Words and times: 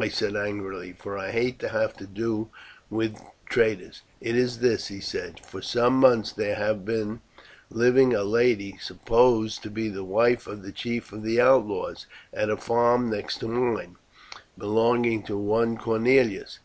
I 0.00 0.08
said 0.08 0.34
angrily, 0.34 0.94
for 0.94 1.18
I 1.18 1.30
hate 1.30 1.58
to 1.58 1.68
have 1.68 1.92
to 1.98 2.06
do 2.06 2.48
with 2.88 3.18
traitors. 3.50 4.00
'It 4.18 4.34
is 4.34 4.60
this,' 4.60 4.86
he 4.86 4.98
said: 4.98 5.38
'for 5.40 5.60
some 5.60 5.96
months 6.00 6.32
there 6.32 6.54
has 6.54 6.78
been 6.78 7.20
living 7.68 8.14
a 8.14 8.24
lady, 8.24 8.78
supposed 8.80 9.62
to 9.62 9.68
be 9.68 9.90
the 9.90 10.02
wife 10.02 10.46
of 10.46 10.62
the 10.62 10.72
chief 10.72 11.12
of 11.12 11.22
the 11.22 11.38
outlaws, 11.38 12.06
at 12.32 12.48
a 12.48 12.56
farm 12.56 13.10
next 13.10 13.40
to 13.40 13.46
mine, 13.46 13.96
belonging 14.56 15.22
to 15.24 15.36
one 15.36 15.76
Cornelius. 15.76 16.60